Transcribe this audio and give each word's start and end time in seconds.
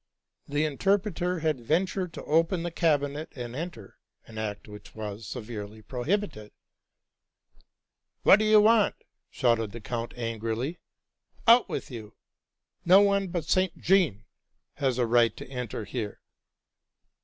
The 0.47 0.65
interpreter 0.65 1.41
had 1.41 1.61
ventured 1.61 2.11
to 2.13 2.23
open 2.23 2.63
the 2.63 2.71
cabinet 2.71 3.31
and 3.35 3.55
enter, 3.55 3.99
an 4.25 4.39
act 4.39 4.67
which 4.67 4.95
was 4.95 5.27
severely 5.27 5.83
prohibited. 5.83 6.53
'* 7.37 8.23
What 8.23 8.37
do 8.39 8.45
you 8.45 8.61
want?"' 8.61 8.95
shouted 9.29 9.73
the 9.73 9.79
count 9.79 10.15
angrily. 10.17 10.79
'* 11.13 11.47
Out 11.47 11.69
with 11.69 11.91
you! 11.91 12.15
—no 12.83 13.01
one 13.01 13.27
but 13.27 13.45
St. 13.45 13.77
Jean 13.79 14.25
has 14.77 14.97
a 14.97 15.05
right 15.05 15.37
to 15.37 15.47
enter 15.47 15.85
here." 15.85 16.19